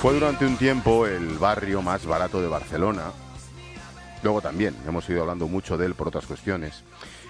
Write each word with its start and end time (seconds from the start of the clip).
Fue 0.00 0.14
durante 0.14 0.46
un 0.46 0.56
tiempo 0.56 1.08
el 1.08 1.38
barrio 1.38 1.82
más 1.82 2.06
barato 2.06 2.40
de 2.40 2.46
Barcelona. 2.46 3.10
Luego 4.22 4.40
también, 4.40 4.76
hemos 4.86 5.10
ido 5.10 5.22
hablando 5.22 5.48
mucho 5.48 5.76
de 5.76 5.86
él 5.86 5.96
por 5.96 6.06
otras 6.06 6.24
cuestiones. 6.24 6.84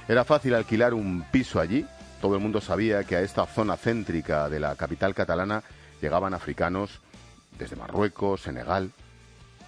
Era 0.07 0.27
fácil 0.27 0.55
alquilar 0.55 0.93
un 0.93 1.25
piso 1.33 1.61
allí. 1.61 1.87
Todo 2.21 2.35
el 2.35 2.43
mundo 2.43 2.61
sabía 2.61 3.05
que 3.05 3.17
a 3.17 3.23
esta 3.23 3.47
zona 3.47 3.79
céntrica 3.79 4.51
de 4.51 4.61
la 4.61 4.77
capital 4.77 5.15
catalana 5.15 5.63
llegaban 6.03 6.35
africanos 6.35 7.01
desde 7.59 7.75
Marruecos, 7.75 8.43
Senegal, 8.43 8.93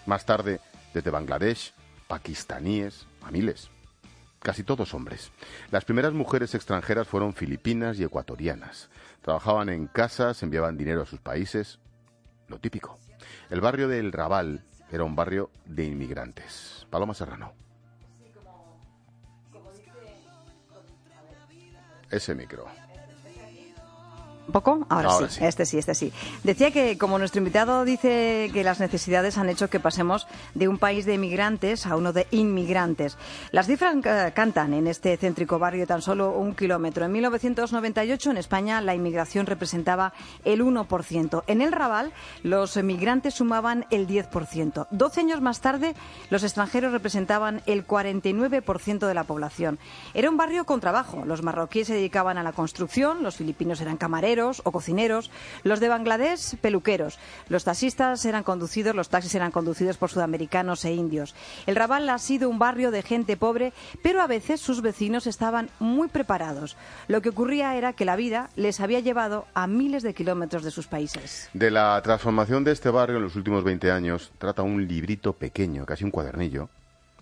más 0.05 0.27
tarde 0.27 0.61
desde 0.93 1.11
Bangladesh, 1.11 1.73
pakistaníes, 2.07 3.07
a 3.23 3.31
miles. 3.31 3.71
Casi 4.43 4.63
todos 4.63 4.93
hombres. 4.93 5.31
Las 5.71 5.87
primeras 5.87 6.13
mujeres 6.13 6.55
extranjeras 6.55 7.09
fueron 7.09 7.33
filipinas 7.33 7.99
y 7.99 8.05
ecuatorianas. 8.05 8.91
Trabajaban 9.23 9.71
en 9.71 9.87
casas, 9.87 10.43
enviaban 10.43 10.77
dinero 10.77 11.01
a 11.01 11.07
sus 11.07 11.21
países. 11.21 11.79
Lo 12.51 12.59
típico. 12.59 12.99
El 13.49 13.61
barrio 13.61 13.87
del 13.87 14.11
Raval 14.11 14.65
era 14.91 15.05
un 15.05 15.15
barrio 15.15 15.51
de 15.67 15.85
inmigrantes. 15.85 16.85
Paloma 16.91 17.15
Serrano. 17.15 17.53
Ese 22.11 22.35
micro. 22.35 22.67
¿Un 24.51 24.53
poco? 24.53 24.85
Ahora, 24.89 25.29
sí. 25.29 25.45
Este 25.45 25.65
sí, 25.65 25.79
este 25.79 25.95
sí. 25.95 26.13
Decía 26.43 26.73
que, 26.73 26.99
como 26.99 27.21
nuestro 27.21 27.39
invitado 27.39 27.85
dice 27.85 28.51
que 28.53 28.65
las 28.65 28.81
necesidades 28.81 29.39
han 29.39 29.49
hecho 29.49 29.71
que 29.71 29.79
pasemos 29.79 30.27
de 30.55 30.67
un 30.67 30.77
país 30.77 31.07
de 31.07 31.15
emigrantes 31.15 31.87
a 31.87 31.95
uno 31.95 32.13
de 32.13 32.27
inmigrantes. 32.33 33.17
Las 33.53 33.69
cifras 33.69 33.95
cantan 34.35 34.75
en 34.75 34.89
este 34.89 35.17
céntrico 35.17 35.61
barrio 35.61 35.87
tan 35.87 36.03
solo 36.03 36.33
un 36.33 36.57
kilómetro. 36.57 37.05
En 37.05 37.13
1998, 37.13 38.33
en 38.33 38.39
España, 38.39 38.81
la 38.81 38.93
inmigración 38.93 39.47
representaba 39.47 40.15
el 40.45 40.65
1%. 40.65 41.45
En 41.47 41.63
el 41.63 41.71
Raval, 41.71 42.13
los 42.43 42.77
emigrantes 42.77 43.35
sumaban 43.35 43.87
el 43.93 44.09
10%. 44.09 44.89
Doce 44.91 45.21
años 45.21 45.41
más 45.41 45.61
tarde, 45.61 45.95
los 46.29 46.43
extranjeros 46.43 46.91
representaban 46.91 47.63
el 47.67 47.87
49% 47.87 49.07
de 49.07 49.15
la 49.15 49.23
población. 49.23 49.79
Era 50.13 50.29
un 50.29 50.37
barrio 50.37 50.65
con 50.65 50.81
trabajo. 50.81 51.23
Los 51.25 51.45
marroquíes 51.45 51.87
se 51.87 51.95
dedicaban 51.95 52.37
a 52.37 52.43
la 52.43 52.51
construcción, 52.51 53.23
los 53.23 53.37
filipinos 53.37 53.81
eran 53.81 53.97
camareros, 53.97 54.40
o 54.41 54.73
cocineros, 54.73 55.31
los 55.63 55.81
de 55.81 55.89
Bangladesh 55.89 56.57
peluqueros, 56.57 57.19
los 57.49 57.65
taxistas 57.65 58.25
eran 58.25 58.43
conducidos, 58.43 58.95
los 58.95 59.09
taxis 59.09 59.35
eran 59.35 59.51
conducidos 59.51 59.97
por 59.97 60.11
sudamericanos 60.11 60.85
e 60.85 60.93
indios. 60.93 61.35
El 61.67 61.77
Raval 61.77 62.09
ha 62.09 62.19
sido 62.19 62.49
un 62.49 62.59
barrio 62.59 62.91
de 62.91 63.03
gente 63.03 63.37
pobre, 63.37 63.73
pero 64.03 64.23
a 64.23 64.27
veces 64.27 64.61
sus 64.61 64.83
vecinos 64.83 65.27
estaban 65.27 65.71
muy 65.79 66.09
preparados. 66.09 66.77
Lo 67.09 67.21
que 67.21 67.29
ocurría 67.29 67.77
era 67.77 67.93
que 67.93 68.05
la 68.05 68.17
vida 68.17 68.51
les 68.57 68.81
había 68.81 69.01
llevado 69.01 69.47
a 69.55 69.67
miles 69.67 70.03
de 70.03 70.15
kilómetros 70.15 70.65
de 70.65 70.71
sus 70.71 70.87
países. 70.87 71.51
De 71.53 71.71
la 71.71 72.01
transformación 72.03 72.65
de 72.65 72.73
este 72.73 72.91
barrio 72.91 73.19
en 73.19 73.25
los 73.25 73.37
últimos 73.37 73.65
20 73.65 73.91
años 73.91 74.33
trata 74.39 74.63
un 74.63 74.87
librito 74.87 75.33
pequeño, 75.33 75.85
casi 75.85 76.05
un 76.05 76.11
cuadernillo. 76.11 76.69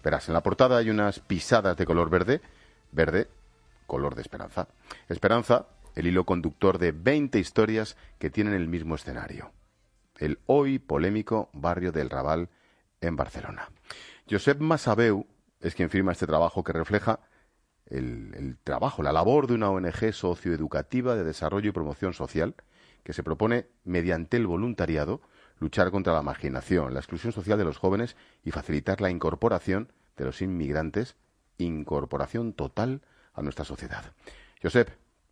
Verás, 0.03 0.29
en 0.29 0.35
la 0.35 0.43
portada 0.43 0.79
hay 0.79 0.91
unas 0.91 1.19
pisadas 1.19 1.77
de 1.77 1.85
color 1.85 2.09
verde, 2.11 2.41
verde, 2.93 3.29
color 3.87 4.15
de 4.15 4.23
esperanza. 4.23 4.69
Esperanza 5.09 5.67
el 5.95 6.07
hilo 6.07 6.25
conductor 6.25 6.79
de 6.79 6.93
20 6.93 7.39
historias 7.39 7.97
que 8.19 8.31
tienen 8.31 8.55
el 8.55 8.69
mismo 8.69 8.95
escenario. 8.95 9.53
El 10.17 10.39
hoy 10.47 10.79
polémico 10.79 11.51
barrio 11.53 11.93
del 11.93 12.11
Raval 12.11 12.49
en 13.01 13.17
Barcelona. 13.17 13.71
Josep 14.31 14.61
Masabeu 14.61 15.27
es 15.61 15.75
quien 15.75 15.91
firma 15.91 16.13
este 16.13 16.27
trabajo 16.27 16.65
que 16.65 16.73
refleja 16.73 17.21
el, 17.87 18.35
el, 18.35 18.59
trabajo, 18.59 19.03
la 19.03 19.13
labor 19.13 19.47
de 19.47 19.55
una 19.55 19.71
ONG 19.71 20.13
socioeducativa 20.13 21.15
de 21.15 21.25
desarrollo 21.25 21.71
y 21.71 21.73
promoción 21.73 22.13
social 22.13 22.55
que 23.03 23.13
se 23.13 23.23
propone, 23.23 23.67
mediante 23.85 24.37
el 24.37 24.47
voluntariado, 24.47 25.23
luchar 25.59 25.91
contra 25.91 26.13
la 26.13 26.23
marginación, 26.23 26.93
la 26.93 27.01
exclusión 27.01 27.33
social 27.33 27.59
de 27.59 27.65
los 27.65 27.79
jóvenes 27.79 28.17
y 28.45 28.51
facilitar 28.51 29.01
la 29.01 29.11
incorporación 29.11 29.93
de 30.17 30.27
los 30.27 30.43
inmigrantes, 30.43 31.17
incorporación 31.57 32.53
total 32.53 33.01
a 33.33 33.43
nuestra 33.43 33.65
sociedad. 33.65 34.13
Josep, 34.63 34.91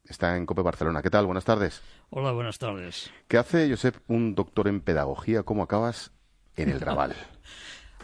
está 0.09 0.37
en 0.37 0.47
COPE 0.47 0.63
Barcelona. 0.63 1.03
¿Qué 1.03 1.11
tal? 1.11 1.27
Buenas 1.27 1.45
tardes. 1.45 1.83
Hola, 2.11 2.33
buenas 2.33 2.59
tardes. 2.59 3.11
¿Qué 3.29 3.39
hace, 3.39 3.69
Josep, 3.71 3.97
un 4.09 4.35
doctor 4.35 4.69
en 4.69 4.81
pedagogía? 4.81 5.43
¿Cómo 5.43 5.63
acabas 5.63 6.13
en 6.57 6.71
el 6.71 6.81
Raval? 6.81 7.15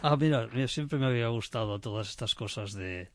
Ah, 0.05 0.17
mira, 0.17 0.49
siempre 0.67 0.99
me 0.99 1.05
había 1.05 1.29
gustado 1.29 1.79
todas 1.79 2.09
estas 2.09 2.35
cosas 2.35 2.73
de, 2.73 3.07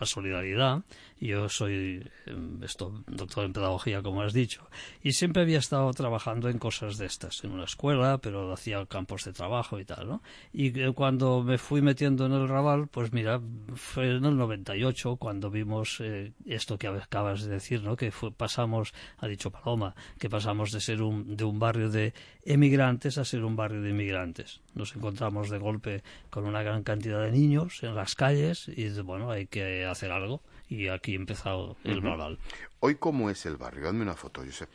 la 0.00 0.06
solidaridad. 0.06 0.82
Yo 1.20 1.48
soy 1.48 2.04
em, 2.26 2.60
esto, 2.64 3.04
doctor 3.06 3.44
en 3.44 3.52
pedagogía, 3.52 4.02
como 4.02 4.22
has 4.22 4.32
dicho, 4.32 4.68
y 5.04 5.12
siempre 5.12 5.42
había 5.42 5.60
estado 5.60 5.88
trabajando 5.92 6.48
en 6.48 6.58
cosas 6.58 6.98
de 6.98 7.06
estas, 7.06 7.44
en 7.44 7.52
una 7.52 7.62
escuela, 7.62 8.18
pero 8.18 8.52
hacía 8.52 8.84
campos 8.86 9.24
de 9.24 9.32
trabajo 9.32 9.78
y 9.78 9.84
tal, 9.84 10.08
¿no? 10.08 10.22
Y 10.52 10.72
cuando 10.94 11.44
me 11.44 11.58
fui 11.58 11.80
metiendo 11.80 12.26
en 12.26 12.32
el 12.32 12.48
Raval, 12.48 12.88
pues 12.88 13.12
mira, 13.12 13.40
fue 13.76 14.16
en 14.16 14.24
el 14.24 14.36
98 14.36 15.14
cuando 15.14 15.48
vimos 15.48 16.00
eh, 16.00 16.32
esto 16.44 16.76
que 16.76 16.88
acabas 16.88 17.44
de 17.44 17.50
decir, 17.52 17.84
¿no? 17.84 17.94
Que 17.94 18.10
fue, 18.10 18.32
pasamos, 18.32 18.94
ha 19.18 19.28
dicho 19.28 19.52
Paloma, 19.52 19.94
que 20.18 20.28
pasamos 20.28 20.72
de 20.72 20.80
ser 20.80 21.02
un, 21.02 21.36
de 21.36 21.44
un 21.44 21.60
barrio 21.60 21.88
de 21.88 22.14
emigrantes 22.44 23.16
a 23.16 23.24
ser 23.24 23.44
un 23.44 23.54
barrio 23.54 23.80
de 23.80 23.90
inmigrantes. 23.90 24.60
Nos 24.74 24.96
encontramos 24.96 25.51
de 25.52 25.58
golpe 25.58 26.02
con 26.30 26.46
una 26.46 26.64
gran 26.64 26.82
cantidad 26.82 27.22
de 27.22 27.30
niños 27.30 27.82
en 27.84 27.94
las 27.94 28.16
calles 28.16 28.68
y 28.68 28.88
bueno, 29.02 29.30
hay 29.30 29.46
que 29.46 29.84
hacer 29.84 30.10
algo. 30.10 30.42
Y 30.68 30.88
aquí 30.88 31.14
empezado 31.14 31.76
el 31.84 32.04
uh 32.04 32.36
Hoy, 32.80 32.96
¿cómo 32.96 33.30
es 33.30 33.46
el 33.46 33.56
barrio? 33.56 33.84
Dame 33.84 34.02
una 34.02 34.14
foto, 34.14 34.42
Josep. 34.42 34.68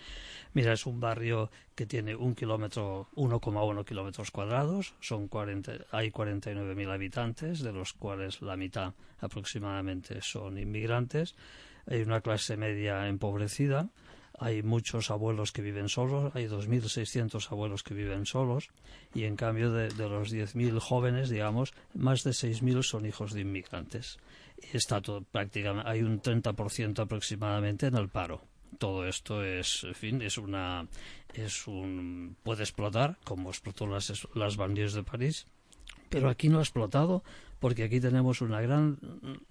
Mira, 0.54 0.74
es 0.74 0.86
un 0.86 1.00
barrio 1.00 1.52
que 1.76 1.86
tiene 1.86 2.16
un 2.16 2.34
kilómetro, 2.34 3.08
1,1 3.16 3.84
kilómetros 3.86 4.32
cuadrados. 4.32 4.94
Son 5.00 5.28
40, 5.28 5.74
hay 5.92 6.12
49.000 6.12 6.92
habitantes, 6.92 7.60
de 7.62 7.74
los 7.74 7.94
cuales 7.94 8.42
la 8.42 8.56
mitad 8.56 8.94
aproximadamente 9.20 10.22
son 10.22 10.58
inmigrantes. 10.58 11.36
Hay 11.88 12.02
una 12.02 12.22
clase 12.22 12.58
media 12.58 13.08
empobrecida 13.08 13.90
hay 14.38 14.62
muchos 14.62 15.10
abuelos 15.10 15.52
que 15.52 15.62
viven 15.62 15.90
solos, 15.90 16.32
hay 16.36 16.46
2.600 16.46 17.52
abuelos 17.52 17.84
que 17.84 17.96
viven 17.96 18.26
solos 18.26 18.70
y 19.14 19.24
en 19.24 19.36
cambio 19.36 19.72
de, 19.72 19.90
los 19.96 20.32
10.000 20.32 20.80
jóvenes, 20.80 21.30
digamos, 21.30 21.74
más 21.96 22.24
de 22.24 22.32
6.000 22.32 22.84
son 22.84 23.06
hijos 23.06 23.34
de 23.34 23.42
inmigrantes. 23.42 24.20
Está 24.74 25.02
todo, 25.02 25.22
prácticamente, 25.24 25.90
hay 25.90 26.04
un 26.04 26.22
30% 26.22 27.00
aproximadamente 27.00 27.88
en 27.88 27.96
el 27.96 28.10
paro. 28.10 28.42
Todo 28.78 29.08
esto 29.08 29.44
es, 29.44 29.84
en 29.84 29.96
fin, 29.96 30.22
es 30.22 30.38
una, 30.38 30.88
es 31.34 31.66
un, 31.66 32.36
puede 32.44 32.64
explotar, 32.64 33.18
como 33.24 33.50
explotó 33.50 33.88
las, 33.88 34.28
las 34.36 34.56
banlieues 34.56 34.94
de 34.94 35.04
París, 35.04 35.48
pero 36.10 36.30
aquí 36.30 36.48
no 36.50 36.60
ha 36.60 36.62
explotado 36.62 37.24
porque 37.60 37.84
aquí 37.84 38.00
tenemos 38.00 38.42
una 38.42 38.62
gran 38.62 39.00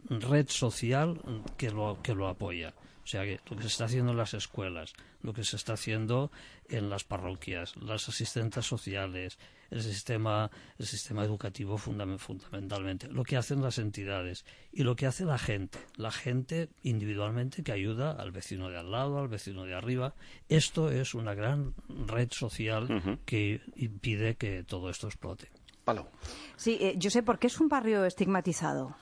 red 0.09 0.49
social 0.49 1.21
que 1.57 1.71
lo, 1.71 1.99
que 2.03 2.15
lo 2.15 2.29
apoya. 2.29 2.73
O 3.07 3.09
sea, 3.09 3.23
que 3.23 3.39
lo 3.49 3.57
que 3.57 3.63
se 3.63 3.69
está 3.69 3.85
haciendo 3.85 4.11
en 4.11 4.19
las 4.19 4.35
escuelas, 4.35 4.93
lo 5.23 5.33
que 5.33 5.45
se 5.45 5.55
está 5.55 5.75
haciendo 5.75 6.33
en 6.69 6.91
las 6.91 7.05
parroquias, 7.05 7.77
las 7.77 8.09
asistentes 8.09 8.67
sociales, 8.67 9.39
el 9.71 9.81
sistema, 9.81 10.51
el 10.77 10.87
sistema 10.87 11.23
educativo 11.23 11.79
fundamentalmente, 11.79 13.07
lo 13.07 13.23
que 13.23 13.37
hacen 13.37 13.63
las 13.63 13.79
entidades 13.79 14.45
y 14.73 14.83
lo 14.83 14.97
que 14.97 15.07
hace 15.07 15.25
la 15.25 15.39
gente, 15.39 15.79
la 15.95 16.11
gente 16.11 16.69
individualmente 16.83 17.63
que 17.63 17.71
ayuda 17.71 18.11
al 18.11 18.33
vecino 18.33 18.71
de 18.71 18.79
al 18.79 18.91
lado, 18.91 19.21
al 19.21 19.29
vecino 19.29 19.67
de 19.67 19.75
arriba. 19.75 20.17
Esto 20.49 20.91
es 20.91 21.15
una 21.15 21.35
gran 21.35 21.75
red 22.09 22.33
social 22.33 23.21
que 23.25 23.61
impide 23.77 24.35
que 24.35 24.65
todo 24.65 24.91
esto 24.91 25.07
explote. 25.07 25.49
Palo. 25.85 26.09
Sí, 26.57 26.77
eh, 26.81 26.95
yo 26.97 27.11
sé 27.11 27.23
por 27.23 27.39
qué 27.39 27.47
es 27.47 27.61
un 27.61 27.69
barrio 27.69 28.05
estigmatizado. 28.05 28.97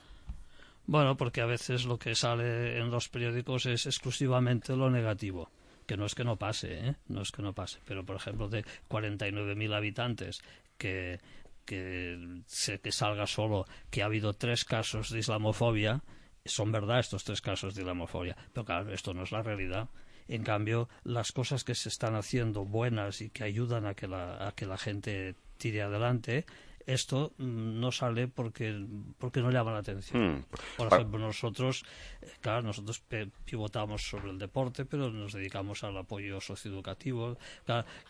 Bueno, 0.87 1.17
porque 1.17 1.41
a 1.41 1.45
veces 1.45 1.85
lo 1.85 1.97
que 1.97 2.15
sale 2.15 2.77
en 2.77 2.91
los 2.91 3.09
periódicos 3.09 3.65
es 3.65 3.85
exclusivamente 3.85 4.75
lo 4.75 4.89
negativo. 4.89 5.49
Que 5.87 5.97
no 5.97 6.05
es 6.05 6.15
que 6.15 6.23
no 6.23 6.37
pase, 6.37 6.87
¿eh? 6.87 6.95
No 7.07 7.21
es 7.21 7.31
que 7.31 7.41
no 7.41 7.53
pase. 7.53 7.79
Pero, 7.85 8.05
por 8.05 8.15
ejemplo, 8.15 8.49
de 8.49 8.65
49.000 8.89 9.75
habitantes 9.75 10.41
que, 10.77 11.19
que, 11.65 12.41
se, 12.47 12.79
que 12.79 12.91
salga 12.91 13.27
solo 13.27 13.65
que 13.89 14.01
ha 14.01 14.05
habido 14.05 14.33
tres 14.33 14.65
casos 14.65 15.09
de 15.09 15.19
islamofobia, 15.19 16.03
son 16.45 16.71
verdad 16.71 16.99
estos 16.99 17.23
tres 17.23 17.41
casos 17.41 17.75
de 17.75 17.81
islamofobia. 17.81 18.35
Pero 18.53 18.65
claro, 18.65 18.93
esto 18.93 19.13
no 19.13 19.23
es 19.23 19.31
la 19.31 19.41
realidad. 19.41 19.89
En 20.27 20.43
cambio, 20.43 20.89
las 21.03 21.31
cosas 21.31 21.63
que 21.63 21.75
se 21.75 21.89
están 21.89 22.15
haciendo 22.15 22.65
buenas 22.65 23.21
y 23.21 23.29
que 23.29 23.43
ayudan 23.43 23.85
a 23.85 23.93
que 23.93 24.07
la, 24.07 24.47
a 24.47 24.51
que 24.53 24.65
la 24.65 24.77
gente 24.77 25.35
tire 25.57 25.83
adelante, 25.83 26.45
esto 26.85 27.33
no 27.37 27.91
sale 27.91 28.27
porque, 28.27 28.85
porque 29.17 29.41
no 29.41 29.51
llama 29.51 29.71
la 29.71 29.79
atención. 29.79 30.37
Hmm. 30.37 30.45
Por 30.77 30.93
ejemplo, 30.93 31.19
nosotros, 31.19 31.83
eh, 32.21 32.29
claro, 32.41 32.61
nosotros 32.61 33.03
pivotamos 33.45 34.07
sobre 34.07 34.29
el 34.29 34.37
deporte, 34.37 34.85
pero 34.85 35.09
nos 35.09 35.33
dedicamos 35.33 35.83
al 35.83 35.97
apoyo 35.97 36.39
socioeducativo. 36.39 37.37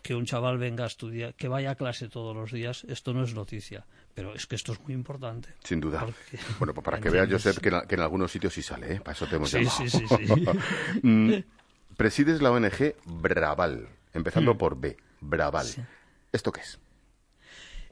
que 0.02 0.16
un 0.16 0.26
chaval 0.26 0.58
venga 0.58 0.84
a 0.84 0.88
estudiar, 0.88 1.34
que 1.36 1.48
vaya 1.48 1.72
a 1.72 1.76
clase 1.76 2.10
todos 2.10 2.36
los 2.36 2.52
días, 2.52 2.86
esto 2.90 3.14
no 3.14 3.24
es 3.24 3.34
noticia. 3.34 3.86
Pero 4.14 4.34
es 4.34 4.46
que 4.48 4.56
esto 4.56 4.74
es 4.74 4.80
muy 4.82 4.94
importante. 4.94 5.50
Sin 5.64 5.80
duda. 5.80 6.06
Bueno, 6.60 6.74
pues 6.74 6.86
para 6.86 7.00
que 7.00 7.10
veas, 7.10 7.30
Josep, 7.30 7.58
que 7.58 7.70
en, 7.70 7.82
que 7.88 7.96
en 7.96 8.02
algunos 8.02 8.32
sitios 8.32 8.54
sí 8.54 8.62
sale, 8.62 8.94
¿eh? 8.94 9.00
Para 9.00 9.14
eso 9.14 9.28
te 9.28 9.36
hemos 9.36 9.50
sí, 9.50 9.66
Sí, 9.66 9.90
sí, 9.90 10.06
sí. 10.08 10.46
Mm, 11.02 11.34
presides 11.98 12.42
la 12.42 12.52
ONG 12.52 12.96
Braval, 13.06 13.88
empezando 14.14 14.54
hmm. 14.54 14.58
por 14.58 14.80
B, 14.80 14.98
Braval. 15.22 15.68
¿Esto 16.32 16.52
qué 16.52 16.62
es? 16.62 16.80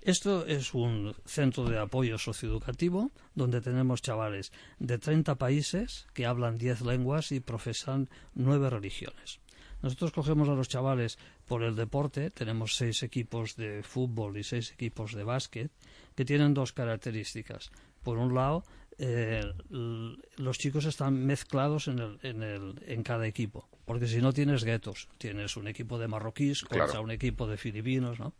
Esto 0.06 0.46
es 0.46 0.74
un 0.74 1.16
centro 1.26 1.64
de 1.64 1.80
apoyo 1.80 2.18
socioeducativo 2.18 3.12
donde 3.36 3.62
tenemos 3.62 4.02
chavales 4.02 4.52
de 4.78 4.98
30 4.98 5.36
países 5.36 6.08
que 6.14 6.26
hablan 6.26 6.58
10 6.58 6.82
lenguas 6.82 7.32
y 7.32 7.40
profesan 7.40 8.10
nueve 8.34 8.70
religiones. 8.70 9.40
Nosotros 9.82 10.12
cogemos 10.12 10.50
a 10.50 10.56
los 10.56 10.68
chavales 10.68 11.18
por 11.48 11.64
el 11.64 11.78
deporte, 11.78 12.32
tenemos 12.32 12.76
seis 12.76 13.02
equipos 13.02 13.56
de 13.56 13.82
fútbol 13.82 14.38
y 14.38 14.44
seis 14.44 14.74
equipos 14.74 15.14
de 15.14 15.24
básquet 15.24 15.72
que 16.16 16.26
tienen 16.26 16.54
dos 16.54 16.74
características. 16.74 17.72
Por 18.04 18.18
un 18.18 18.36
lado, 18.36 18.66
eh, 18.98 19.54
los 19.70 20.58
chicos 20.58 20.84
están 20.84 21.26
mezclados 21.26 21.88
en, 21.88 22.00
el, 22.00 22.20
en, 22.24 22.44
el, 22.44 22.84
en 22.88 23.04
cada 23.04 23.26
equipo. 23.26 23.70
Porque 23.86 24.08
si 24.08 24.22
no 24.22 24.32
tienes 24.32 24.64
guetos, 24.64 25.10
tienes 25.18 25.58
un 25.58 25.68
equipo 25.68 26.00
de 26.00 26.08
marroquíes 26.08 26.64
contra 26.64 27.02
un 27.02 27.12
equipo 27.12 27.48
de 27.48 27.58
filipinos, 27.58 28.20
¿no? 28.20 28.34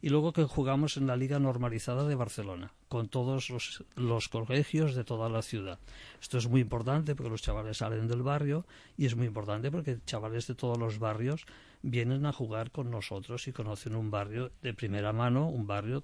y 0.00 0.08
luego 0.08 0.32
que 0.32 0.44
jugamos 0.44 0.96
en 0.96 1.06
la 1.06 1.16
Liga 1.16 1.38
Normalizada 1.38 2.04
de 2.04 2.14
Barcelona, 2.14 2.72
con 2.88 3.08
todos 3.08 3.50
los, 3.50 3.84
los, 3.96 4.28
colegios 4.28 4.94
de 4.94 5.04
toda 5.04 5.28
la 5.28 5.42
ciudad. 5.42 5.78
Esto 6.20 6.38
es 6.38 6.48
muy 6.48 6.62
importante 6.62 7.14
porque 7.14 7.30
los 7.30 7.42
chavales 7.42 7.78
salen 7.78 8.08
del 8.08 8.22
barrio 8.22 8.64
y 8.96 9.06
es 9.06 9.14
muy 9.14 9.26
importante 9.26 9.70
porque 9.70 9.98
chavales 10.06 10.46
de 10.46 10.54
todos 10.54 10.78
los 10.78 10.98
barrios 10.98 11.44
vienen 11.82 12.26
a 12.26 12.32
jugar 12.32 12.70
con 12.70 12.90
nosotros 12.90 13.46
y 13.46 13.52
conocen 13.52 13.94
un 13.94 14.10
barrio 14.10 14.50
de 14.62 14.74
primera 14.74 15.12
mano, 15.12 15.48
un 15.48 15.66
barrio 15.66 16.02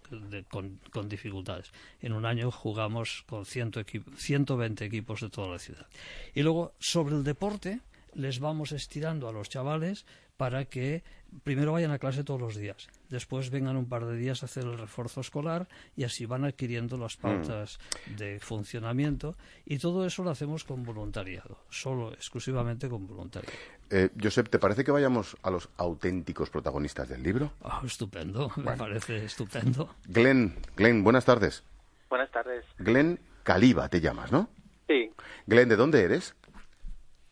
con, 0.50 0.78
con, 0.90 1.08
dificultades. 1.08 1.72
En 2.00 2.12
un 2.12 2.26
año 2.26 2.50
jugamos 2.50 3.25
con 3.26 3.44
120 3.44 4.84
equipos 4.84 5.20
de 5.20 5.31
toda 5.31 5.48
la 5.48 5.58
ciudad. 5.58 5.86
Y 6.34 6.42
luego, 6.42 6.75
sobre 6.78 7.16
el 7.16 7.25
deporte, 7.25 7.81
les 8.14 8.40
vamos 8.40 8.72
estirando 8.72 9.28
a 9.28 9.32
los 9.32 9.49
chavales 9.49 10.06
para 10.37 10.64
que 10.64 11.02
primero 11.43 11.72
vayan 11.72 11.90
a 11.90 11.99
clase 11.99 12.25
todos 12.25 12.40
los 12.40 12.56
días, 12.56 12.88
después 13.08 13.50
vengan 13.50 13.76
un 13.76 13.88
par 13.88 14.05
de 14.06 14.16
días 14.16 14.43
a 14.43 14.46
hacer 14.46 14.64
el 14.64 14.78
refuerzo 14.78 15.20
escolar 15.20 15.69
y 15.96 16.05
así 16.05 16.26
van 16.26 16.44
adquiriendo 16.44 16.96
las 16.96 17.16
pautas 17.16 17.78
mm. 18.06 18.16
de 18.16 18.40
funcionamiento 18.40 19.37
y 19.64 19.78
todo 19.78 20.06
eso 20.06 20.22
lo 20.22 20.31
hacemos 20.31 20.64
con 20.64 20.84
voluntariado, 20.84 21.58
solo 21.70 22.12
exclusivamente 22.12 22.88
con 22.88 23.06
voluntariado. 23.06 23.56
Eh, 23.90 24.11
Josep, 24.20 24.49
¿te 24.49 24.58
parece 24.58 24.84
que 24.84 24.90
vayamos 24.90 25.37
a 25.43 25.50
los 25.50 25.69
auténticos 25.76 26.50
protagonistas 26.50 27.08
del 27.08 27.22
libro? 27.22 27.52
Ah, 27.62 27.82
estupendo, 27.84 28.50
me 28.56 28.76
parece 28.76 29.25
estupendo. 29.25 29.94
Glenn, 30.06 30.55
Glenn, 30.76 31.05
buenas 31.05 31.25
tardes. 31.25 31.64
Buenas 32.08 32.31
tardes. 32.31 32.64
Glenn 32.78 33.19
Caliba 33.43 33.88
te 33.88 34.00
llamas, 34.00 34.32
¿no? 34.32 34.49
Sí. 34.87 35.10
Glenn, 35.46 35.69
¿de 35.69 35.76
dónde 35.76 36.02
eres? 36.02 36.34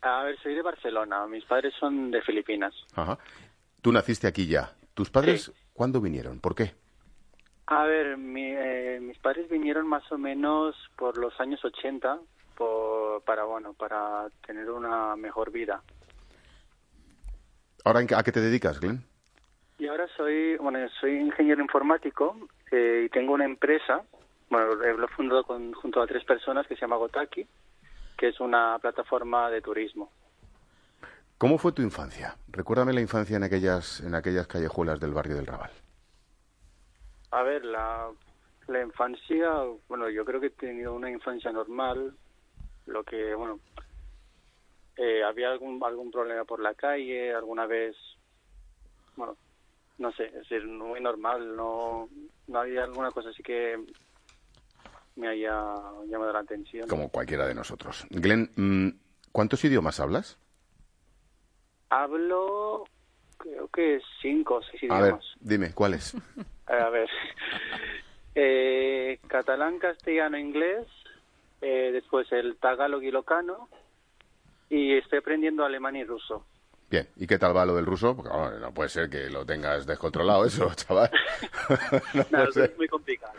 A 0.02 0.24
ver, 0.24 0.36
soy 0.42 0.54
de 0.54 0.62
Barcelona. 0.62 1.26
Mis 1.26 1.44
padres 1.44 1.72
son 1.78 2.10
de 2.10 2.20
Filipinas. 2.22 2.74
Ajá. 2.94 3.18
Tú 3.80 3.92
naciste 3.92 4.26
aquí 4.26 4.46
ya. 4.46 4.72
¿Tus 4.94 5.10
padres 5.10 5.52
cuándo 5.72 6.00
vinieron? 6.00 6.40
¿Por 6.40 6.54
qué? 6.54 6.72
A 7.66 7.84
ver, 7.84 8.18
eh, 8.18 8.98
mis 9.00 9.18
padres 9.18 9.48
vinieron 9.48 9.86
más 9.86 10.10
o 10.10 10.18
menos 10.18 10.76
por 10.96 11.16
los 11.16 11.38
años 11.40 11.64
80 11.64 12.18
para, 13.24 13.44
bueno, 13.44 13.72
para 13.72 14.28
tener 14.46 14.70
una 14.70 15.16
mejor 15.16 15.50
vida. 15.50 15.82
¿Ahora 17.84 18.00
a 18.16 18.22
qué 18.22 18.32
te 18.32 18.40
dedicas, 18.40 18.78
Glenn? 18.78 19.04
Y 19.78 19.88
ahora 19.88 20.06
soy, 20.16 20.56
bueno, 20.58 20.78
soy 21.00 21.16
ingeniero 21.16 21.60
informático 21.60 22.36
eh, 22.70 23.04
y 23.06 23.08
tengo 23.08 23.32
una 23.32 23.44
empresa, 23.44 24.02
bueno, 24.48 24.74
lo 24.74 25.04
he 25.04 25.08
fundado 25.08 25.42
con, 25.44 25.72
junto 25.72 26.00
a 26.00 26.06
tres 26.06 26.24
personas 26.24 26.66
que 26.66 26.76
se 26.76 26.82
llama 26.82 26.96
Gotaki 26.96 27.46
que 28.22 28.28
es 28.28 28.38
una 28.38 28.78
plataforma 28.78 29.50
de 29.50 29.60
turismo. 29.60 30.12
¿Cómo 31.38 31.58
fue 31.58 31.72
tu 31.72 31.82
infancia? 31.82 32.36
Recuérdame 32.52 32.92
la 32.92 33.00
infancia 33.00 33.36
en 33.36 33.42
aquellas, 33.42 33.98
en 33.98 34.14
aquellas 34.14 34.46
callejuelas 34.46 35.00
del 35.00 35.12
barrio 35.12 35.34
del 35.34 35.48
Raval. 35.48 35.72
A 37.32 37.42
ver, 37.42 37.64
la, 37.64 38.12
la 38.68 38.80
infancia, 38.80 39.50
bueno, 39.88 40.08
yo 40.08 40.24
creo 40.24 40.40
que 40.40 40.46
he 40.46 40.50
tenido 40.50 40.94
una 40.94 41.10
infancia 41.10 41.50
normal, 41.50 42.14
lo 42.86 43.02
que, 43.02 43.34
bueno, 43.34 43.58
eh, 44.98 45.24
había 45.24 45.50
algún, 45.50 45.82
algún 45.84 46.12
problema 46.12 46.44
por 46.44 46.60
la 46.60 46.74
calle, 46.74 47.34
alguna 47.34 47.66
vez, 47.66 47.96
bueno, 49.16 49.36
no 49.98 50.12
sé, 50.12 50.26
es 50.26 50.48
decir, 50.48 50.64
muy 50.64 51.00
normal, 51.00 51.56
no, 51.56 52.08
no 52.46 52.58
había 52.60 52.84
alguna 52.84 53.10
cosa 53.10 53.30
así 53.30 53.42
que 53.42 53.84
me 55.16 55.28
haya 55.28 55.52
llamado 56.06 56.32
la 56.32 56.40
atención. 56.40 56.88
Como 56.88 57.08
cualquiera 57.08 57.46
de 57.46 57.54
nosotros. 57.54 58.06
Glenn, 58.10 58.50
mm, 58.56 58.88
¿cuántos 59.32 59.64
idiomas 59.64 60.00
hablas? 60.00 60.38
Hablo, 61.90 62.84
creo 63.36 63.68
que 63.68 64.00
cinco 64.20 64.56
o 64.56 64.62
seis 64.62 64.82
idiomas. 64.82 65.02
A 65.02 65.04
ver, 65.04 65.20
dime, 65.40 65.72
¿cuáles? 65.74 66.14
A 66.66 66.88
ver, 66.88 67.08
eh, 68.34 69.18
catalán, 69.26 69.78
castellano, 69.78 70.38
inglés, 70.38 70.86
eh, 71.60 71.90
después 71.92 72.30
el 72.32 72.56
tagalog 72.56 73.02
y 73.02 73.10
locano, 73.10 73.68
y 74.70 74.96
estoy 74.96 75.18
aprendiendo 75.18 75.64
alemán 75.64 75.96
y 75.96 76.04
ruso. 76.04 76.46
Bien, 76.88 77.08
¿y 77.16 77.26
qué 77.26 77.38
tal 77.38 77.56
va 77.56 77.66
lo 77.66 77.74
del 77.74 77.86
ruso? 77.86 78.14
Porque 78.16 78.30
no 78.60 78.72
puede 78.72 78.88
ser 78.88 79.08
que 79.08 79.28
lo 79.28 79.44
tengas 79.44 79.86
descontrolado 79.86 80.44
eso, 80.44 80.70
chaval. 80.74 81.10
no, 82.30 82.44
es 82.44 82.76
muy 82.78 82.88
complicado. 82.88 83.32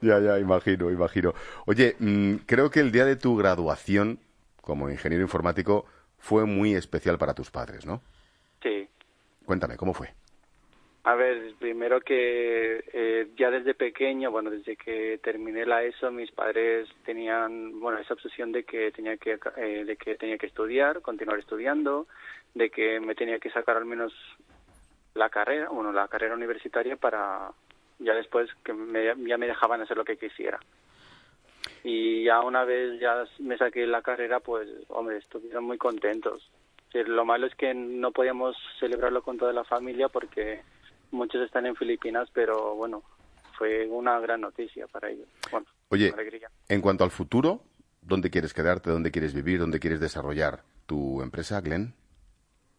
Ya, 0.00 0.20
ya, 0.20 0.38
imagino, 0.38 0.90
imagino. 0.90 1.34
Oye, 1.66 1.96
mm, 1.98 2.36
creo 2.46 2.70
que 2.70 2.80
el 2.80 2.92
día 2.92 3.04
de 3.04 3.16
tu 3.16 3.36
graduación 3.36 4.18
como 4.60 4.90
ingeniero 4.90 5.22
informático 5.22 5.86
fue 6.18 6.44
muy 6.44 6.74
especial 6.74 7.18
para 7.18 7.34
tus 7.34 7.50
padres, 7.50 7.86
¿no? 7.86 8.02
Sí. 8.62 8.88
Cuéntame, 9.44 9.76
¿cómo 9.76 9.94
fue? 9.94 10.12
A 11.04 11.14
ver, 11.14 11.54
primero 11.60 12.00
que 12.00 12.82
eh, 12.92 13.28
ya 13.36 13.48
desde 13.48 13.74
pequeño, 13.74 14.32
bueno, 14.32 14.50
desde 14.50 14.76
que 14.76 15.20
terminé 15.22 15.64
la 15.64 15.84
ESO, 15.84 16.10
mis 16.10 16.32
padres 16.32 16.88
tenían, 17.04 17.78
bueno, 17.78 18.00
esa 18.00 18.14
obsesión 18.14 18.50
de 18.50 18.64
que 18.64 18.90
tenía 18.90 19.16
que, 19.16 19.38
eh, 19.56 19.84
de 19.84 19.96
que 19.96 20.16
tenía 20.16 20.36
que 20.36 20.46
estudiar, 20.46 21.02
continuar 21.02 21.38
estudiando, 21.38 22.08
de 22.54 22.70
que 22.70 22.98
me 22.98 23.14
tenía 23.14 23.38
que 23.38 23.50
sacar 23.50 23.76
al 23.76 23.84
menos 23.84 24.12
la 25.14 25.30
carrera, 25.30 25.68
bueno, 25.68 25.92
la 25.92 26.08
carrera 26.08 26.34
universitaria 26.34 26.96
para, 26.96 27.52
ya 27.98 28.14
después 28.14 28.50
que 28.64 28.72
ya 29.26 29.38
me 29.38 29.46
dejaban 29.46 29.80
hacer 29.80 29.96
lo 29.96 30.04
que 30.04 30.16
quisiera. 30.16 30.60
Y 31.84 32.24
ya 32.24 32.40
una 32.40 32.64
vez 32.64 33.00
ya 33.00 33.24
me 33.38 33.56
saqué 33.56 33.86
la 33.86 34.02
carrera, 34.02 34.40
pues, 34.40 34.68
hombre, 34.88 35.18
estuvieron 35.18 35.64
muy 35.64 35.78
contentos. 35.78 36.50
lo 36.92 37.24
malo 37.24 37.46
es 37.46 37.54
que 37.54 37.74
no 37.74 38.12
podíamos 38.12 38.56
celebrarlo 38.80 39.22
con 39.22 39.38
toda 39.38 39.52
la 39.52 39.64
familia 39.64 40.08
porque 40.08 40.62
muchos 41.10 41.42
están 41.42 41.66
en 41.66 41.76
Filipinas, 41.76 42.28
pero 42.32 42.74
bueno, 42.74 43.02
fue 43.56 43.86
una 43.86 44.18
gran 44.20 44.40
noticia 44.40 44.86
para 44.86 45.10
ellos. 45.10 45.28
Bueno, 45.50 45.66
Oye, 45.88 46.12
en 46.68 46.80
cuanto 46.80 47.04
al 47.04 47.10
futuro, 47.10 47.60
¿dónde 48.02 48.30
quieres 48.30 48.52
quedarte? 48.52 48.90
¿Dónde 48.90 49.10
quieres 49.10 49.34
vivir? 49.34 49.60
¿Dónde 49.60 49.78
quieres 49.78 50.00
desarrollar 50.00 50.62
tu 50.86 51.22
empresa, 51.22 51.60
Glenn? 51.60 51.94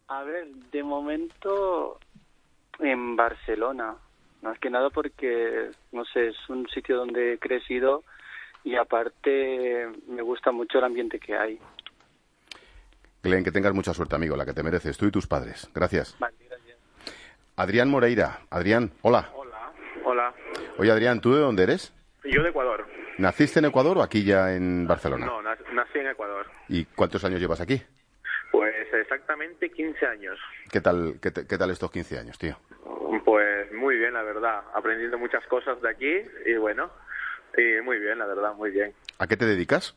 A 0.08 0.24
ver, 0.24 0.48
de 0.72 0.84
momento 0.84 2.00
en 2.80 3.16
Barcelona. 3.16 3.96
Más 4.48 4.60
que 4.60 4.70
nada 4.70 4.90
porque, 4.90 5.72
no 5.92 6.06
sé, 6.06 6.30
es 6.30 6.38
un 6.48 6.70
sitio 6.70 6.96
donde 6.96 7.34
he 7.34 7.38
crecido 7.38 8.06
y 8.64 8.78
aparte 8.78 9.90
me 10.08 10.22
gusta 10.22 10.54
mucho 10.54 10.78
el 10.78 10.86
ambiente 10.86 11.20
que 11.20 11.36
hay. 11.36 11.60
Glenn, 13.24 13.44
que 13.44 13.52
tengas 13.52 13.74
mucha 13.74 13.94
suerte, 13.94 14.16
amigo, 14.16 14.38
la 14.38 14.46
que 14.46 14.54
te 14.54 14.64
mereces, 14.64 14.98
tú 14.98 15.06
y 15.06 15.12
tus 15.12 15.28
padres. 15.28 15.70
Gracias. 15.76 16.18
Adrián 17.58 17.90
Moreira. 17.90 18.40
Adrián, 18.50 18.94
hola. 19.02 19.30
Hola, 19.36 19.74
hola. 20.06 20.34
Oye, 20.78 20.92
Adrián, 20.92 21.20
¿tú 21.20 21.34
de 21.34 21.42
dónde 21.42 21.64
eres? 21.64 21.94
Yo 22.24 22.42
de 22.42 22.52
Ecuador. 22.52 22.88
¿Naciste 23.18 23.60
en 23.60 23.66
Ecuador 23.66 23.98
o 23.98 24.02
aquí 24.02 24.24
ya 24.24 24.54
en 24.54 24.88
Barcelona? 24.88 25.26
No, 25.26 25.42
nací 25.42 26.00
en 26.00 26.08
Ecuador. 26.08 26.48
¿Y 26.70 26.86
cuántos 26.86 27.22
años 27.26 27.42
llevas 27.42 27.60
aquí? 27.60 27.82
Pues 28.54 28.88
exactamente 28.94 29.70
15 29.70 30.06
años. 30.06 30.40
¿Qué 30.72 30.80
tal, 30.80 31.20
qué, 31.22 31.34
qué 31.34 31.58
tal 31.58 31.70
estos 31.70 31.92
15 31.92 32.20
años, 32.20 32.38
tío? 32.38 32.58
Pues 33.24 33.72
muy 33.74 33.98
bien, 33.98 34.14
la 34.14 34.24
verdad. 34.24 34.64
Aprendiendo 34.74 35.18
muchas 35.18 35.46
cosas 35.48 35.82
de 35.82 35.90
aquí 35.90 36.22
y 36.46 36.56
bueno, 36.56 36.90
y 37.58 37.82
muy 37.82 38.00
bien, 38.00 38.20
la 38.20 38.26
verdad, 38.26 38.54
muy 38.54 38.72
bien. 38.72 38.94
¿A 39.20 39.28
qué 39.28 39.38
te 39.38 39.46
dedicas? 39.46 39.96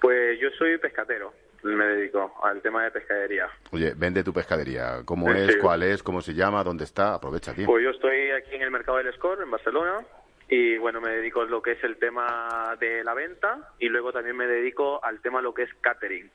Pues 0.00 0.38
yo 0.40 0.50
soy 0.58 0.78
pescatero, 0.78 1.32
me 1.62 1.84
dedico 1.84 2.40
al 2.42 2.62
tema 2.62 2.84
de 2.84 2.90
pescadería. 2.90 3.48
Oye, 3.70 3.92
vende 3.96 4.24
tu 4.24 4.32
pescadería. 4.32 5.02
¿Cómo 5.04 5.32
es? 5.32 5.56
¿Cuál 5.56 5.82
es? 5.82 6.02
¿Cómo 6.02 6.20
se 6.22 6.34
llama? 6.34 6.64
¿Dónde 6.64 6.84
está? 6.84 7.14
Aprovecha, 7.14 7.52
tío. 7.54 7.66
Pues 7.66 7.84
yo 7.84 7.90
estoy 7.90 8.30
aquí 8.30 8.54
en 8.54 8.62
el 8.62 8.70
mercado 8.70 8.98
del 8.98 9.12
Score, 9.14 9.42
en 9.42 9.50
Barcelona, 9.50 10.04
y 10.48 10.78
bueno, 10.78 11.00
me 11.00 11.10
dedico 11.10 11.42
a 11.42 11.44
lo 11.44 11.62
que 11.62 11.72
es 11.72 11.84
el 11.84 11.96
tema 11.96 12.76
de 12.80 13.04
la 13.04 13.14
venta 13.14 13.72
y 13.78 13.88
luego 13.88 14.12
también 14.12 14.36
me 14.36 14.46
dedico 14.46 15.04
al 15.04 15.20
tema 15.20 15.40
lo 15.40 15.54
que 15.54 15.62
es 15.62 15.70
catering. 15.80 16.28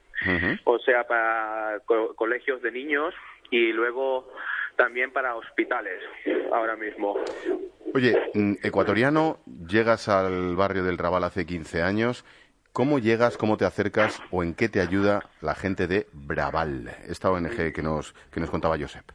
O 0.64 0.80
sea, 0.80 1.06
para 1.06 1.80
colegios 2.16 2.62
de 2.62 2.72
niños 2.72 3.14
y 3.52 3.74
luego 3.74 4.32
también 4.76 5.12
para 5.12 5.36
hospitales 5.36 6.02
ahora 6.52 6.76
mismo. 6.76 7.18
Oye, 7.94 8.16
mm, 8.34 8.56
ecuatoriano, 8.64 9.40
llegas 9.68 10.10
al 10.10 10.56
barrio 10.56 10.84
del 10.84 10.98
Raval 10.98 11.24
hace 11.24 11.46
15 11.46 11.82
años. 11.82 12.26
¿Cómo 12.74 13.00
llegas, 13.00 13.38
cómo 13.38 13.56
te 13.56 13.66
acercas 13.66 14.22
o 14.32 14.44
en 14.44 14.54
qué 14.54 14.68
te 14.68 14.82
ayuda 14.82 15.30
la 15.42 15.56
gente 15.56 15.88
de 15.88 16.08
Braval, 16.12 16.90
esta 17.08 17.32
ONG 17.32 17.72
que 17.74 17.82
nos, 17.82 18.14
que 18.34 18.42
nos 18.42 18.50
contaba 18.50 18.78
Josep? 18.78 19.06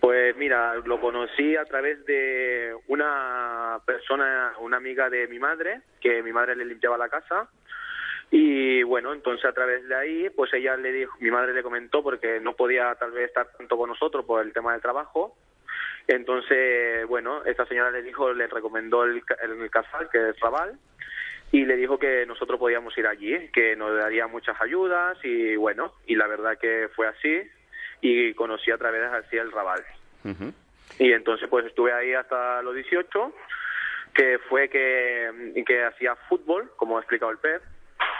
Pues 0.00 0.24
Pues 0.34 0.40
mira, 0.40 0.74
lo 0.86 1.00
conocí 1.00 1.54
a 1.54 1.64
través 1.64 2.04
de 2.06 2.74
una 2.88 3.78
persona, 3.86 4.54
una 4.58 4.78
amiga 4.78 5.08
de 5.08 5.28
mi 5.28 5.38
madre, 5.38 5.82
que 6.00 6.24
mi 6.24 6.32
madre 6.32 6.56
le 6.56 6.64
limpiaba 6.64 6.98
la 6.98 7.08
casa. 7.08 7.48
Y 8.36 8.82
bueno, 8.82 9.12
entonces 9.12 9.44
a 9.44 9.52
través 9.52 9.86
de 9.86 9.94
ahí, 9.94 10.28
pues 10.28 10.52
ella 10.54 10.76
le 10.76 10.90
dijo, 10.90 11.16
mi 11.20 11.30
madre 11.30 11.54
le 11.54 11.62
comentó 11.62 12.02
porque 12.02 12.40
no 12.40 12.56
podía 12.56 12.92
tal 12.96 13.12
vez 13.12 13.28
estar 13.28 13.46
tanto 13.56 13.76
con 13.76 13.88
nosotros 13.88 14.24
por 14.24 14.44
el 14.44 14.52
tema 14.52 14.72
del 14.72 14.82
trabajo. 14.82 15.36
Entonces, 16.08 17.06
bueno, 17.06 17.44
esta 17.44 17.64
señora 17.66 17.92
le 17.92 18.02
dijo, 18.02 18.32
le 18.32 18.48
recomendó 18.48 19.04
el, 19.04 19.22
el 19.40 19.70
casal, 19.70 20.08
que 20.10 20.30
es 20.30 20.40
Raval, 20.40 20.76
y 21.52 21.64
le 21.64 21.76
dijo 21.76 21.96
que 21.96 22.26
nosotros 22.26 22.58
podíamos 22.58 22.98
ir 22.98 23.06
allí, 23.06 23.50
que 23.52 23.76
nos 23.76 23.96
daría 23.96 24.26
muchas 24.26 24.60
ayudas 24.60 25.16
y 25.22 25.54
bueno, 25.54 25.92
y 26.04 26.16
la 26.16 26.26
verdad 26.26 26.58
que 26.58 26.88
fue 26.96 27.06
así 27.06 27.40
y 28.00 28.34
conocí 28.34 28.72
a 28.72 28.78
través 28.78 29.00
de 29.12 29.16
así 29.16 29.36
el 29.36 29.52
Raval. 29.52 29.84
Y 30.98 31.12
entonces 31.12 31.48
pues 31.48 31.66
estuve 31.66 31.92
ahí 31.92 32.14
hasta 32.14 32.62
los 32.62 32.74
18, 32.74 33.32
que 34.12 34.40
fue 34.48 34.68
que, 34.68 35.62
que 35.64 35.84
hacía 35.84 36.16
fútbol, 36.28 36.72
como 36.74 36.96
ha 36.96 37.00
explicado 37.00 37.30
el 37.30 37.38
Pep, 37.38 37.62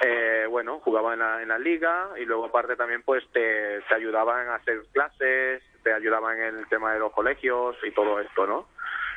eh, 0.03 0.47
bueno, 0.49 0.81
jugaba 0.81 1.15
en 1.15 1.21
la, 1.21 1.43
en 1.43 1.49
la 1.49 1.59
liga 1.59 2.11
y 2.21 2.25
luego 2.25 2.47
aparte 2.47 2.77
también 2.77 3.03
pues 3.03 3.25
te, 3.33 3.81
te 3.83 3.95
ayudaban 3.95 4.49
a 4.49 4.57
hacer 4.57 4.83
clases, 4.93 5.63
te 5.83 5.93
ayudaban 5.93 6.39
en 6.39 6.59
el 6.59 6.69
tema 6.69 6.93
de 6.93 6.99
los 6.99 7.13
colegios 7.13 7.77
y 7.85 7.91
todo 7.93 8.21
esto, 8.21 8.47
¿no? 8.47 8.69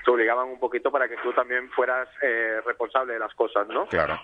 te 0.07 0.11
obligaban 0.11 0.47
un 0.47 0.57
poquito 0.57 0.89
para 0.89 1.09
que 1.09 1.17
tú 1.17 1.33
también 1.33 1.69
fueras 1.71 2.07
eh, 2.21 2.61
responsable 2.65 3.13
de 3.13 3.19
las 3.19 3.33
cosas, 3.33 3.67
¿no? 3.67 3.87
Claro. 3.87 4.17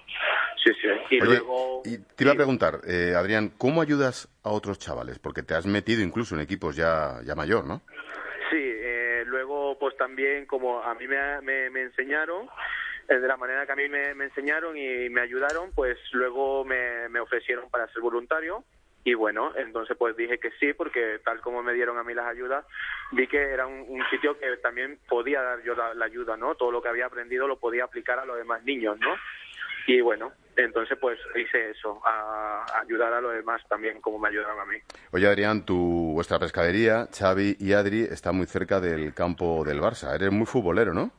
Sí, 0.63 0.71
sí. 0.81 0.87
Y 1.09 1.19
luego... 1.19 1.81
Y 1.83 1.97
te 1.97 2.23
iba 2.23 2.31
a 2.31 2.35
preguntar, 2.35 2.79
eh, 2.87 3.13
Adrián, 3.17 3.51
¿cómo 3.57 3.81
ayudas 3.81 4.29
a 4.43 4.51
otros 4.51 4.79
chavales? 4.79 5.19
Porque 5.19 5.43
te 5.43 5.55
has 5.55 5.65
metido 5.65 6.01
incluso 6.01 6.35
en 6.35 6.41
equipos 6.41 6.77
ya, 6.77 7.19
ya 7.25 7.35
mayor, 7.35 7.65
¿no? 7.65 7.81
Sí, 8.49 8.61
eh, 8.61 9.23
luego 9.25 9.77
pues 9.77 9.97
también 9.97 10.45
como 10.45 10.81
a 10.81 10.93
mí 10.93 11.05
me, 11.05 11.41
me, 11.69 11.81
enseñaron, 11.81 12.47
de 13.07 13.27
la 13.27 13.37
manera 13.37 13.65
que 13.65 13.71
a 13.71 13.75
mí 13.75 13.89
me, 13.89 14.11
enseñaron 14.11 14.77
y 14.77 15.09
me 15.09 15.21
ayudaron, 15.21 15.71
pues 15.73 15.97
luego 16.11 16.63
me, 16.65 17.09
me 17.09 17.19
ofrecieron 17.19 17.69
para 17.69 17.87
ser 17.87 18.01
voluntario 18.01 18.63
y 19.05 19.15
bueno, 19.15 19.51
entonces 19.57 19.97
pues 19.97 20.15
dije 20.15 20.39
que 20.39 20.51
sí, 20.59 20.73
porque 20.73 21.19
tal 21.25 21.41
como 21.41 21.61
me 21.61 21.73
dieron 21.73 21.97
a 21.97 22.03
mí 22.03 22.13
las 22.13 22.27
ayudas, 22.27 22.65
vi 23.11 23.27
que 23.27 23.37
era 23.37 23.67
un, 23.67 24.01
sitio 24.09 24.37
que 24.39 24.55
también 24.57 24.97
podía 25.09 25.41
dar 25.41 25.61
yo 25.61 25.75
la, 25.75 26.05
ayuda, 26.05 26.37
¿no? 26.37 26.55
Todo 26.55 26.71
lo 26.71 26.81
que 26.81 26.87
había 26.87 27.07
aprendido 27.07 27.47
lo 27.47 27.59
podía 27.59 27.83
aplicar 27.83 28.19
a 28.19 28.25
los 28.25 28.37
demás 28.37 28.63
niños, 28.63 28.97
¿no? 28.99 29.13
Y 29.87 29.99
bueno, 29.99 30.31
entonces 30.55 30.97
pues 31.01 31.19
hice 31.35 31.71
eso, 31.71 32.01
a, 32.05 32.63
ayudar 32.79 33.13
a 33.13 33.19
los 33.19 33.33
demás 33.33 33.61
también 33.67 33.99
como 33.99 34.17
me 34.19 34.29
ayudaron 34.29 34.57
a 34.57 34.65
mí. 34.65 34.77
Oye 35.11 35.27
Adrián, 35.27 35.65
tu, 35.65 36.13
vuestra 36.13 36.39
pescadería, 36.39 37.09
Xavi 37.11 37.57
y 37.59 37.73
Adri, 37.73 38.03
está 38.03 38.31
muy 38.31 38.45
cerca 38.45 38.79
del 38.79 39.13
campo 39.13 39.65
del 39.65 39.81
Barça. 39.81 40.15
Eres 40.15 40.31
muy 40.31 40.45
futbolero, 40.45 40.93
¿no? 40.93 41.11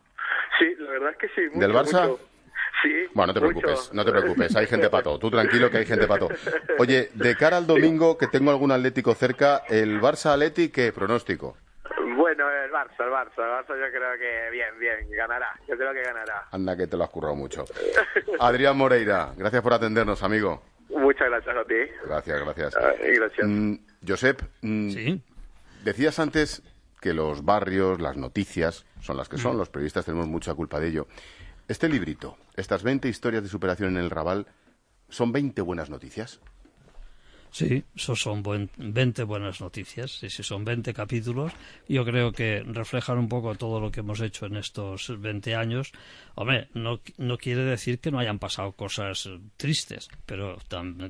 Sí, 0.59 0.75
la 0.79 0.91
verdad 0.91 1.11
es 1.13 1.17
que 1.19 1.29
sí. 1.29 1.43
Mucho, 1.53 1.59
¿Del 1.61 1.73
Barça? 1.73 2.19
bueno, 3.15 3.33
no 3.33 3.35
te 3.35 3.41
preocupes, 3.41 3.91
no 3.93 4.05
te 4.05 4.11
preocupes, 4.11 4.57
hay 4.57 4.67
gente 4.67 4.91
pato. 4.91 5.19
Tú 5.19 5.31
tranquilo 5.31 5.71
que 5.71 5.79
hay 5.79 5.87
gente 5.87 6.07
pato. 6.07 6.29
Oye, 6.79 7.11
de 7.15 7.37
cara 7.37 7.57
al 7.57 7.67
domingo, 7.67 8.19
que 8.19 8.27
tengo 8.27 8.51
algún 8.51 8.73
Atlético 8.73 9.15
cerca, 9.15 9.63
¿el 9.69 10.01
Barça 10.01 10.33
Atleti 10.33 10.69
qué 10.71 10.93
pronóstico? 10.93 11.57
Bueno, 12.17 12.51
el 12.51 12.71
Barça, 12.71 13.01
el 13.01 13.11
Barça, 13.11 13.39
el 13.39 13.51
Barça 13.51 13.69
yo 13.69 13.91
creo 13.91 14.19
que 14.19 14.51
bien, 14.51 14.79
bien, 14.79 15.11
ganará, 15.11 15.59
yo 15.69 15.77
creo 15.77 15.93
que 15.93 16.03
ganará. 16.03 16.49
Anda 16.51 16.77
que 16.77 16.87
te 16.87 16.97
lo 16.97 17.05
has 17.05 17.11
currado 17.11 17.35
mucho. 17.35 17.65
Adrián 18.39 18.77
Moreira, 18.77 19.33
gracias 19.37 19.63
por 19.63 19.73
atendernos, 19.73 20.23
amigo. 20.23 20.63
Muchas 20.91 21.29
gracias 21.29 21.57
a 21.57 21.65
ti. 21.65 21.75
Gracias, 22.07 22.41
gracias. 22.45 22.77
Ah, 22.77 22.93
gracias. 23.01 23.47
Mm, 23.47 23.75
Josep, 24.07 24.43
mm, 24.63 24.91
¿Sí? 24.91 25.23
decías 25.83 26.19
antes 26.19 26.63
que 27.05 27.13
los 27.13 27.45
barrios, 27.45 28.01
las 28.01 28.17
noticias, 28.17 28.87
son 29.03 29.19
las 29.19 29.29
que 29.29 29.37
son, 29.37 29.57
mm. 29.57 29.59
los 29.59 29.69
periodistas 29.69 30.07
tenemos 30.07 30.27
mucha 30.27 30.55
culpa 30.55 30.81
de 30.81 30.89
ello. 30.89 31.07
Este 31.69 31.87
librito, 31.87 32.39
estas 32.57 32.83
20 32.83 33.11
historias 33.11 33.43
de 33.43 33.51
superación 33.51 33.91
en 33.91 34.03
el 34.03 34.09
Raval, 34.09 34.47
¿son 35.11 35.31
20 35.31 35.61
buenas 35.61 35.91
noticias? 35.91 36.41
Sí, 37.51 37.85
eso 37.95 38.17
son 38.17 38.43
20 38.43 39.23
buenas 39.25 39.61
noticias. 39.61 40.23
Y 40.23 40.31
si 40.31 40.43
son 40.43 40.65
20 40.65 40.93
capítulos, 40.95 41.53
yo 41.87 42.05
creo 42.07 42.33
que 42.33 42.65
reflejan 42.67 43.19
un 43.19 43.29
poco 43.29 43.55
todo 43.55 43.79
lo 43.79 43.93
que 43.93 44.01
hemos 44.01 44.21
hecho 44.23 44.47
en 44.47 44.57
estos 44.57 45.13
20 45.21 45.55
años. 45.55 45.93
Hombre, 46.35 46.69
no, 46.73 47.01
no 47.19 47.37
quiere 47.37 47.65
decir 47.65 48.01
que 48.01 48.11
no 48.11 48.19
hayan 48.19 48.41
pasado 48.41 48.73
cosas 48.73 49.29
tristes, 49.57 50.09
pero 50.27 50.57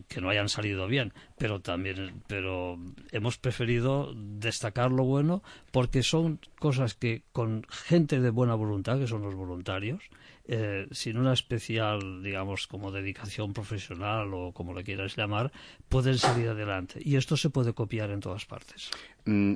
que 0.07 0.21
no 0.21 0.29
hayan 0.29 0.51
salido 0.51 0.87
bien, 0.87 1.15
pero 1.37 1.61
también 1.61 2.23
pero 2.27 2.79
hemos 3.11 3.39
preferido 3.39 4.13
destacar 4.15 4.91
lo 4.91 5.05
bueno 5.05 5.43
porque 5.73 6.03
son 6.03 6.41
cosas 6.59 6.95
que 6.95 7.25
con 7.33 7.67
gente 7.71 8.21
de 8.21 8.31
buena 8.31 8.55
voluntad, 8.55 8.99
que 8.99 9.07
son 9.07 9.23
los 9.23 9.35
voluntarios, 9.35 10.03
eh, 10.47 10.87
sin 10.91 11.17
una 11.17 11.33
especial, 11.33 12.23
digamos, 12.23 12.67
como 12.67 12.93
dedicación 12.93 13.53
profesional 13.53 14.33
o 14.35 14.53
como 14.53 14.75
le 14.75 14.85
quieras 14.85 15.17
llamar, 15.17 15.53
pueden 15.89 16.19
salir 16.19 16.49
adelante. 16.49 17.01
Y 17.03 17.17
esto 17.17 17.37
se 17.37 17.51
puede 17.51 17.73
copiar 17.73 18.11
en 18.11 18.21
todas 18.21 18.45
partes. 18.45 18.91
Mm, 19.25 19.55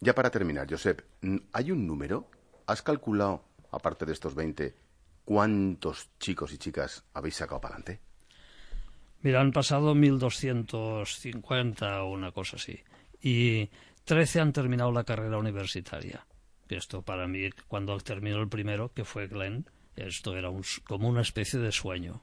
ya 0.00 0.14
para 0.14 0.30
terminar, 0.30 0.66
Josep, 0.68 1.02
mm, 1.22 1.36
¿hay 1.52 1.70
un 1.70 1.86
número? 1.86 2.30
¿Has 2.66 2.82
calculado, 2.82 3.44
aparte 3.70 4.04
de 4.06 4.12
estos 4.12 4.34
20, 4.34 4.74
cuántos 5.24 6.10
chicos 6.18 6.52
y 6.52 6.58
chicas 6.58 7.04
habéis 7.14 7.36
sacado 7.36 7.60
para 7.60 7.76
adelante? 7.76 8.00
Mira, 9.22 9.40
han 9.40 9.52
pasado 9.52 9.94
1.250 9.94 12.00
o 12.00 12.10
una 12.10 12.32
cosa 12.32 12.56
así. 12.56 12.80
Y 13.20 13.70
13 14.04 14.40
han 14.40 14.52
terminado 14.52 14.92
la 14.92 15.04
carrera 15.04 15.38
universitaria. 15.38 16.24
Esto 16.68 17.02
para 17.02 17.26
mí, 17.26 17.50
cuando 17.66 17.98
terminó 17.98 18.40
el 18.40 18.48
primero, 18.48 18.92
que 18.92 19.04
fue 19.04 19.26
Glenn, 19.26 19.66
esto 19.96 20.36
era 20.36 20.50
como 20.86 21.08
una 21.08 21.22
especie 21.22 21.58
de 21.58 21.72
sueño. 21.72 22.22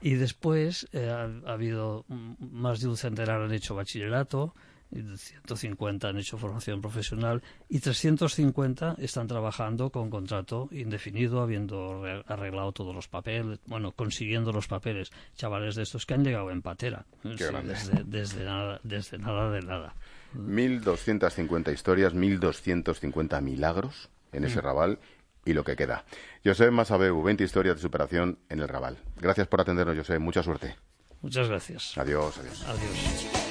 Y 0.00 0.14
después 0.14 0.88
eh, 0.92 1.08
ha, 1.08 1.50
habido 1.50 2.04
más 2.08 2.80
de 2.80 2.88
un 2.88 2.96
centenar 2.96 3.40
han 3.40 3.52
hecho 3.52 3.74
bachillerato, 3.74 4.54
150 4.92 6.08
han 6.08 6.18
hecho 6.18 6.38
formación 6.38 6.80
profesional 6.80 7.42
y 7.68 7.80
350 7.80 8.96
están 8.98 9.26
trabajando 9.26 9.90
con 9.90 10.10
contrato 10.10 10.68
indefinido, 10.70 11.40
habiendo 11.40 12.04
arreglado 12.26 12.72
todos 12.72 12.94
los 12.94 13.08
papeles, 13.08 13.58
bueno, 13.66 13.92
consiguiendo 13.92 14.52
los 14.52 14.68
papeles. 14.68 15.10
Chavales 15.34 15.74
de 15.74 15.82
estos 15.82 16.06
que 16.06 16.14
han 16.14 16.24
llegado 16.24 16.50
en 16.50 16.62
patera, 16.62 17.06
desde, 17.22 18.44
nada, 18.44 18.80
desde 18.82 19.18
nada 19.18 19.50
de 19.50 19.62
nada. 19.62 19.94
1.250 20.34 21.72
historias, 21.72 22.14
1.250 22.14 23.42
milagros 23.42 24.10
en 24.32 24.44
ese 24.44 24.60
mm. 24.60 24.64
rabal 24.64 24.98
y 25.44 25.52
lo 25.52 25.64
que 25.64 25.76
queda. 25.76 26.04
José 26.44 26.70
Masabeu, 26.70 27.22
20 27.22 27.44
historias 27.44 27.76
de 27.76 27.82
superación 27.82 28.38
en 28.48 28.60
el 28.60 28.68
Raval. 28.68 28.98
Gracias 29.16 29.48
por 29.48 29.60
atendernos, 29.60 29.96
José. 29.96 30.18
Mucha 30.18 30.42
suerte. 30.42 30.76
Muchas 31.20 31.48
gracias. 31.48 31.96
Adiós, 31.98 32.38
adiós. 32.38 32.64
Adiós. 32.66 33.41